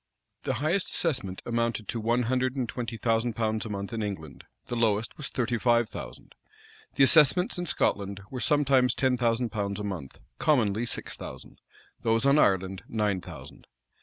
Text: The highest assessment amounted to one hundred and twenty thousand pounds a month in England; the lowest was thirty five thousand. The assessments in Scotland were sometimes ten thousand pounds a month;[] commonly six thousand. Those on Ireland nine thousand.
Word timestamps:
The 0.45 0.55
highest 0.55 0.89
assessment 0.89 1.43
amounted 1.45 1.87
to 1.89 1.99
one 1.99 2.23
hundred 2.23 2.55
and 2.55 2.67
twenty 2.67 2.97
thousand 2.97 3.33
pounds 3.35 3.65
a 3.65 3.69
month 3.69 3.93
in 3.93 4.01
England; 4.01 4.45
the 4.65 4.75
lowest 4.75 5.15
was 5.15 5.29
thirty 5.29 5.59
five 5.59 5.89
thousand. 5.89 6.33
The 6.95 7.03
assessments 7.03 7.59
in 7.59 7.67
Scotland 7.67 8.19
were 8.31 8.39
sometimes 8.39 8.95
ten 8.95 9.15
thousand 9.15 9.51
pounds 9.51 9.79
a 9.79 9.83
month;[] 9.83 10.19
commonly 10.39 10.87
six 10.87 11.15
thousand. 11.15 11.59
Those 12.01 12.25
on 12.25 12.39
Ireland 12.39 12.81
nine 12.89 13.21
thousand. 13.21 13.67